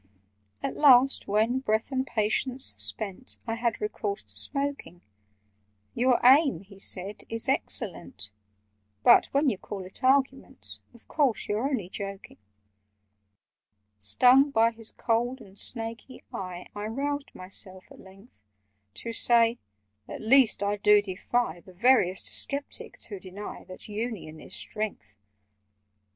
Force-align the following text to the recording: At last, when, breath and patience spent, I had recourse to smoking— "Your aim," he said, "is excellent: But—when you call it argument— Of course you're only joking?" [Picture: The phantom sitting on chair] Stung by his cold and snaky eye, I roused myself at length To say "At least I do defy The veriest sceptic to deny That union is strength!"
At 0.63 0.75
last, 0.77 1.27
when, 1.27 1.59
breath 1.59 1.91
and 1.91 2.07
patience 2.07 2.73
spent, 2.79 3.37
I 3.45 3.53
had 3.53 3.79
recourse 3.79 4.23
to 4.23 4.35
smoking— 4.35 5.01
"Your 5.93 6.19
aim," 6.23 6.61
he 6.61 6.79
said, 6.79 7.23
"is 7.29 7.47
excellent: 7.47 8.31
But—when 9.03 9.47
you 9.51 9.59
call 9.59 9.83
it 9.85 10.03
argument— 10.03 10.79
Of 10.95 11.07
course 11.07 11.47
you're 11.47 11.69
only 11.69 11.87
joking?" 11.87 12.37
[Picture: 12.37 12.49
The 13.99 14.01
phantom 14.01 14.01
sitting 14.01 14.27
on 14.27 14.33
chair] 14.33 14.47
Stung 14.47 14.51
by 14.51 14.71
his 14.71 14.91
cold 14.91 15.39
and 15.39 15.59
snaky 15.59 16.23
eye, 16.33 16.65
I 16.73 16.85
roused 16.87 17.35
myself 17.35 17.85
at 17.91 17.99
length 17.99 18.41
To 18.95 19.13
say 19.13 19.59
"At 20.07 20.21
least 20.23 20.63
I 20.63 20.77
do 20.77 21.03
defy 21.03 21.59
The 21.59 21.73
veriest 21.73 22.25
sceptic 22.25 22.97
to 23.01 23.19
deny 23.19 23.65
That 23.65 23.87
union 23.87 24.39
is 24.39 24.55
strength!" 24.55 25.15